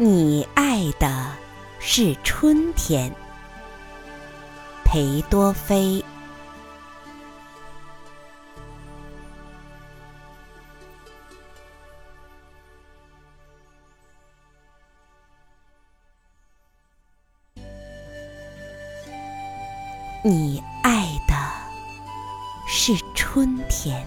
[0.00, 1.36] 你爱的
[1.80, 3.12] 是春天，
[4.84, 6.04] 裴多菲。
[20.22, 21.34] 你爱的
[22.68, 24.06] 是春天，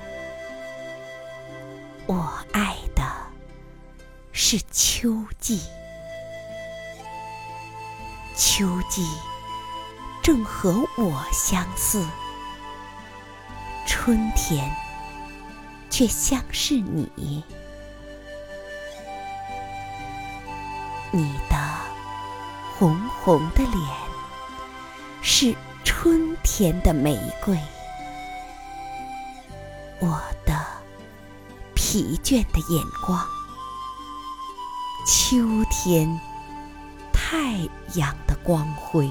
[2.05, 3.03] 我爱的
[4.31, 5.61] 是秋季。
[8.35, 9.07] 秋季
[10.21, 12.05] 正和我相似，
[13.85, 14.71] 春天
[15.89, 17.43] 却像是你。
[21.11, 21.57] 你的
[22.77, 23.75] 红红的脸
[25.21, 25.55] 是。
[25.83, 27.57] 春天的玫瑰，
[29.99, 30.53] 我的
[31.75, 33.19] 疲倦的眼光，
[35.05, 35.37] 秋
[35.69, 36.19] 天
[37.31, 37.53] 太
[37.93, 39.09] 阳的光辉。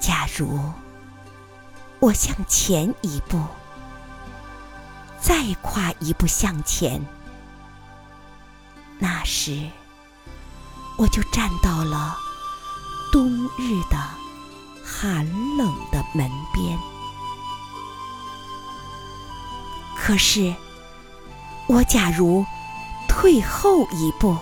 [0.00, 0.58] 假如
[2.00, 3.38] 我向前一步，
[5.20, 7.04] 再跨一步向前，
[8.98, 9.68] 那时
[10.96, 12.16] 我就站到了。
[13.12, 13.96] 冬日的
[14.82, 15.26] 寒
[15.58, 16.78] 冷的门边，
[19.94, 20.54] 可是
[21.66, 22.44] 我假如
[23.20, 24.36] 退后一步，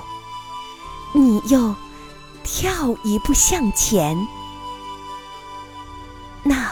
[1.14, 1.74] 你又
[2.44, 4.14] 跳一步向前，
[6.42, 6.70] 那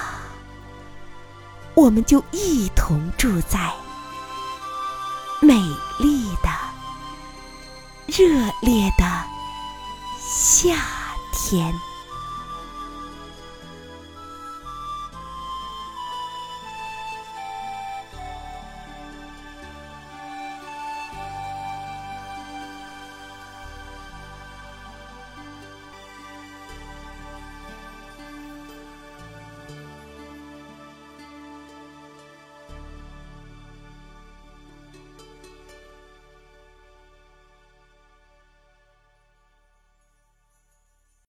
[1.72, 3.72] 我们就一同住在
[5.40, 5.54] 美
[5.98, 6.50] 丽的、
[8.06, 9.24] 热烈的
[10.20, 10.76] 夏
[11.32, 11.72] 天。